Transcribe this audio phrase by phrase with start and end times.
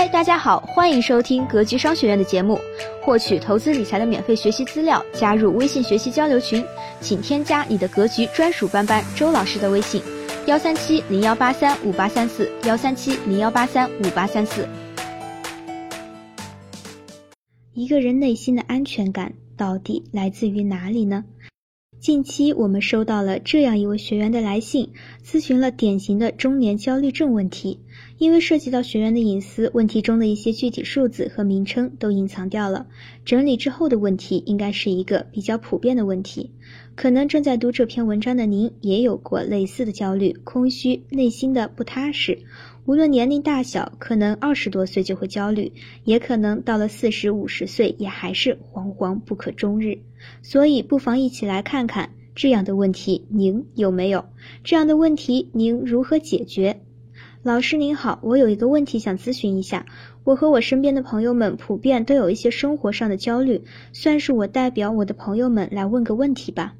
[0.00, 2.58] 嗨，大家好，欢迎收听格局商学院的节目，
[3.02, 6.64] 获取投资理财的免费学习资料，加入微信学习交流群，
[7.02, 10.00] 请添加你的格局专属班班周老师的微信：
[10.46, 14.66] 幺三七零幺八三五八三四，幺三七零幺八三五八三四。
[17.74, 21.24] 一个人内心的安全感到底来自于哪里呢？
[22.00, 24.88] 近期我们收到了这样一位学员的来信，
[25.22, 27.78] 咨询了典型的中年焦虑症问题。
[28.16, 32.86] 因为涉及到学员的隐私，问题中的一些具体数字和名称都隐藏掉了。
[33.26, 36.50] 整理之后的问题应该是一个比较普遍的问题。
[37.00, 42.40] 可能正在读这篇文章的您也有过类似的焦虑、空虚、内心的不踏实。
[42.84, 45.72] 无论年龄大小，可能二十多岁就会焦虑，
[46.04, 50.00] 也可能到了四十五十岁也还是惶惶不可终日。
[50.42, 54.26] 所以，不妨一起来看看这样的问题您有没有？
[54.62, 56.82] 这样的问题您如何解决？
[57.42, 59.86] 老师您好，我有一个问题想咨询一下。
[60.22, 63.62] 我和我身边的朋友们普遍都有一些生活上的焦虑，
[63.94, 66.74] 算是我代表我的朋友们来问个问题吧。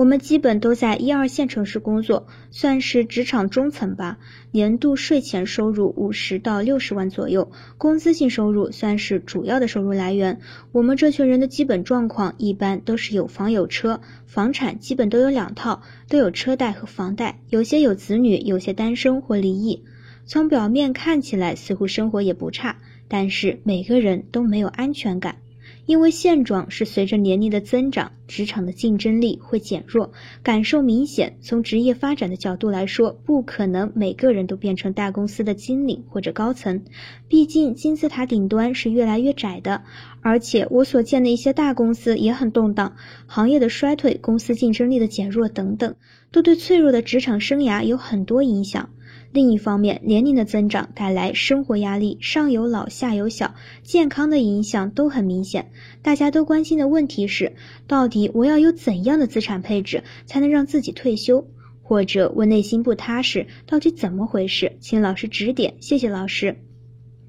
[0.00, 4.16] 我们基本都在一二线城市工作，算是职场中层吧。
[4.50, 10.40] 年度税前收入五十到六十万左右，工资性收入算是主要的收入来源。
[10.72, 17.38] 我们这群人的基本状况一般都是有房有车，房产基本都有两套，都有车贷和房贷。
[17.50, 19.84] 有些有子女，有些单身或离异。
[20.24, 25.36] 从表面看起来似乎生活也不差，但是每个人都没有安全感。
[25.86, 31.36] 因为现状是随着年龄的增长，职场的竞争力会减弱，感受明显。
[31.40, 36.82] 从职业发展的角度来说，不可能每个人都变成大公司的经理或者高层，
[37.28, 39.82] 毕竟金字塔顶端是越来越窄的。
[40.22, 42.94] 而且我所见的一些大公司也很动荡，
[43.26, 45.96] 行业的衰退、公司竞争力的减弱等等，
[46.30, 48.90] 都对脆弱的职场生涯有很多影响。
[49.32, 55.70] 另一方面，年龄的增长带来生活压力，上有老下有小，健康的影响都很明显。
[56.02, 57.52] 大家都关心的问题是，
[57.86, 61.46] 到底我要有怎样的资产配置才能让自己退休？
[61.80, 64.72] 或者我内心不踏实，到底怎么回事？
[64.80, 66.56] 请老师指点，谢谢老师。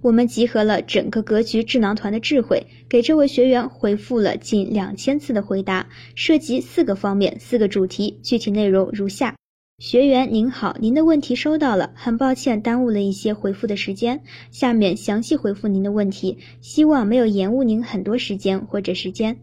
[0.01, 9.35] 我们集合了整个格局智囊团的智慧，给这位学员回复了近两千次的回答，涉及四个方面、四个主题，具体内容如下。
[9.81, 14.21] 学员您好，您的问题收到了，很抱歉耽误了一些回复的时间。
[14.51, 19.37] 下面详细回复您的问题，希望没有延误您很多时间或者时间。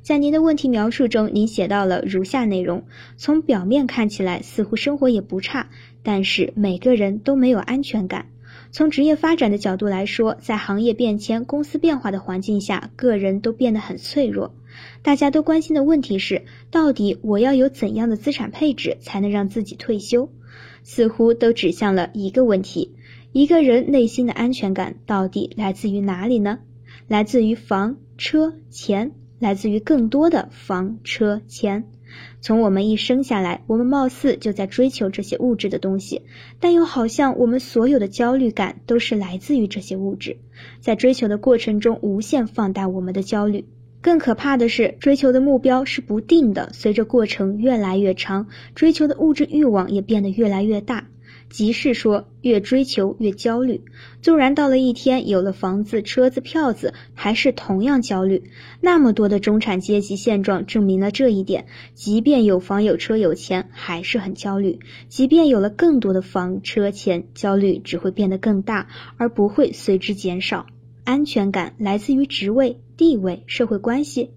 [0.00, 2.84] 在您的问题描述中，您写到了如下内容：
[3.16, 5.68] 从表面看起来，似乎生活也不差，
[6.04, 8.26] 但是每个人都没有安全感。
[8.70, 14.54] 从职业发展的角度来说，在行业变迁、公司变化的环境下，个人都变得很脆弱。
[15.02, 20.30] 大家都关心的问题是，到底我要有怎样的资产配置才能让自己退休？
[20.82, 22.94] 似乎都指向了一个问题：
[23.32, 26.58] 一个人内心的安全感到底来自于哪里呢？
[27.06, 31.84] 来自于房、车、钱，来自于更多的房、车、钱。
[32.40, 36.22] 从我们一生下来，我们貌似就在追求这些物质的东西，
[36.58, 40.38] 但又好像我们所有的焦虑感都是来自于这些物质，
[40.80, 43.64] 在追求的过程中无限放大我们的焦虑。
[44.02, 51.08] 更可怕的是，追求的目标是不定的，随着过程越来越长，追求的物质欲望也变得越来越大。
[51.50, 53.82] 即是说，越追求越焦虑。
[54.22, 58.44] 纵然到了一天有了房子、车子、票子，还是同样焦虑。
[58.80, 64.78] 那么多的中产阶级现状证明了这一点：即便有房、有车、有钱，还是很焦虑；
[65.08, 70.66] 即便有了更多的房、车、钱，焦虑只会变得更大，而不会随之减少。
[71.02, 74.28] 安全感来自于职位、地位、社会关系，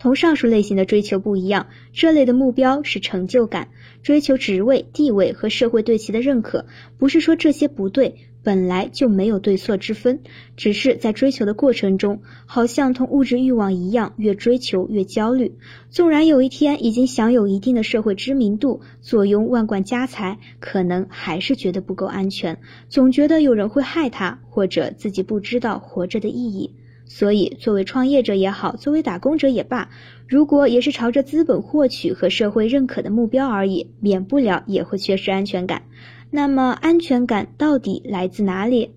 [0.00, 1.68] 同上述类型的追求不一样。
[1.92, 3.68] 这类的目标是成就感，
[4.02, 6.66] 追求职位、地位和社会对其的认可。
[6.98, 8.16] 不是说这些不对。
[8.42, 10.20] 本来就没有对错之分，
[10.56, 15.54] 只是在追求的过程中，好像同物质欲望一样，越追求越焦虑。
[15.90, 22.58] 纵然有一天已经享有一定的社会知名度，坐拥万贯家财，可能还是觉得不够安全，
[22.88, 26.74] 总觉得有人会害他，或者自己不知道活着的意义。
[27.08, 29.90] 所以，作为创业者也好，作为打工者也罢，
[30.28, 35.82] 如果也是朝着资本获取和社会认可的目标而已，免不了也会缺失安全感。
[36.30, 38.92] 那么安全感到底来自哪里？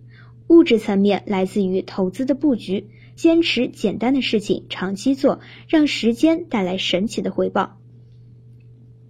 [0.48, 7.78] 物质层面来自于投资的布局，坚持简单的事情，长期做，让时间带来神奇的回报。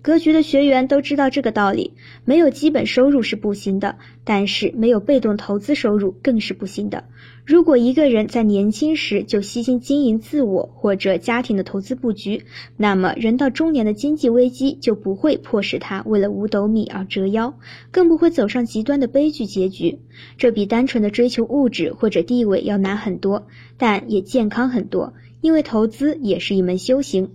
[0.02, 1.94] 格局的学员都知道这个道理，
[2.26, 7.04] 没有基本收入是不行的，但是没有被动投资收入更是不行的。
[7.46, 12.46] 如果一个人在年轻时就悉心经营自我或者家庭的投资布局，
[12.78, 17.54] 那么人到中年的经济危机就不会迫使他为了五斗米而折腰，
[17.92, 20.00] 更不会走上极端的悲剧结局。
[20.38, 27.32] 这比单纯的追求物质或者地位要难很多，但也健康很多，因为投资也是一门修行。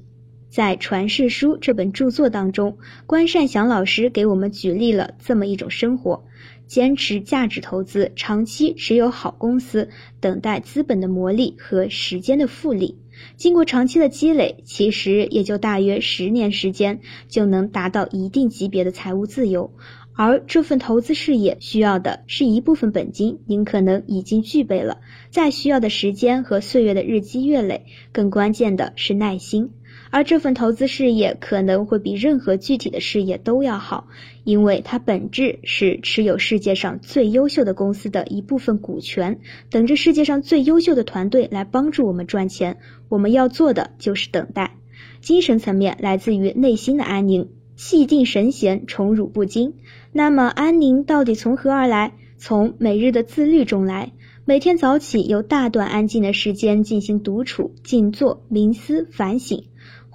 [0.49, 6.25] 在《传世书》这本著作当中，关善祥老师给我们举例了这么一种生活：
[6.67, 9.91] 坚持价值投资，长期持有好公司，
[10.21, 12.97] 等待资本的磨砺和时间的复利。
[13.37, 19.73] 经过长期的积累，其实也就大约十年时间，就能达到一定级别的财务自由。
[20.15, 29.71] 而这份投资事业需要的是一部分本金，您可能已经具备了；再需要的时间和岁月的日积月累，更关键的是耐心。
[30.11, 34.09] 而这份投资事业可能会比任何具体的事业都要好，
[34.45, 42.79] 因为它本质是持有世界上最优秀的公司的一部分股权，等着世界上最优秀的团队来帮助我们赚钱。
[43.09, 44.77] 我们要做的就是等待。
[45.21, 49.75] 精神层面来自于内心的安宁，气定神闲，宠辱不惊。
[50.13, 52.13] 那么安宁到底从何而来？
[52.39, 54.13] 从每日的自律中来。
[54.45, 59.65] 每天早起有大段安静的时间进行独处、静坐、冥思、反省。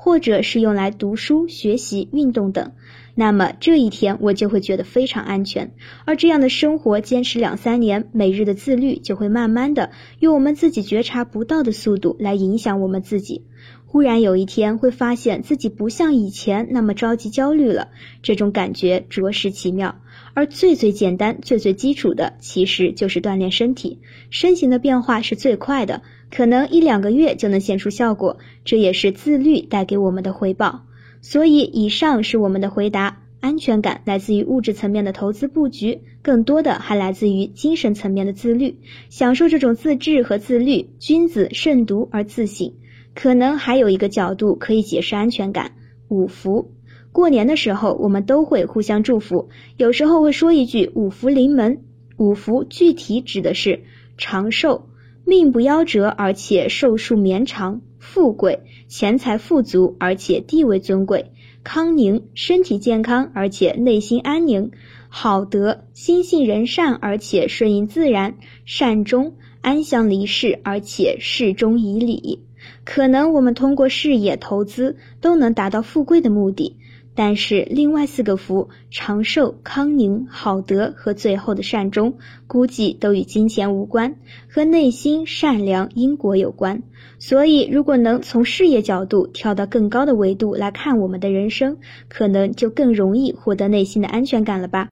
[0.04, 2.72] 或者是用来读书、学习、运动等，
[3.14, 5.76] 那么这一天我就会觉得非常安全。
[6.06, 13.46] 而这样的生活坚持两三年，每日的自律就会慢慢的用我们自己觉察不到的速度来影响我们自己。
[13.86, 17.90] 忽然有一天会发现自己不像以前那么着急焦虑了，
[18.24, 20.02] 这种感觉着实奇妙。
[20.34, 24.00] 而最最简单、最最基础的，其实就是锻炼身体，
[24.32, 26.02] 身形的变化是最快的。
[26.32, 30.86] 可能一两个月就能显出效果，这也是自律带给我们的回报。
[31.22, 33.20] 所以，以上是我们的回答。
[33.42, 38.78] 安全感来自于物质层面的投资布局，更多的还来自于精神层面的自律。
[39.10, 42.74] 享受这种自制和自律，君子慎独而自省。
[43.16, 45.72] 可能还有一个角度可以解释安全感：
[46.08, 46.72] 五福。
[47.12, 51.82] 过年的时候，我们都会互相祝福，有时候会说一句“五福临门”。
[52.18, 53.82] 五福具体指的是
[54.20, 54.88] 长寿。
[55.32, 61.28] 命不夭折，而且寿数绵长；富贵，钱财富足，而且地位尊贵；
[61.64, 64.72] 康宁，身体健康，而且内心安宁；
[65.08, 68.34] 好德，心性仁善，而且顺应自然；
[68.66, 72.44] 善终，安详离世，而且事终以礼。
[72.84, 76.76] 可能我们通过事业投资都能达到富贵的目的。
[77.14, 82.18] 但是另外四个福长寿、康宁、好德和最后的善终，
[82.48, 84.16] 估计都与金钱无关，
[84.50, 86.84] 和内心善良、因果有关。
[87.20, 91.78] 所以，如果能从事业角度跳到更高的维度来看我们的人生，
[92.08, 94.88] 可能就更容易获得内心的安全感了吧。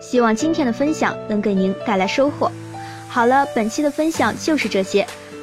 [0.00, 2.50] 希望今天的分享能给您带来收获。
[3.08, 5.06] 好了，本期的分享就是这些。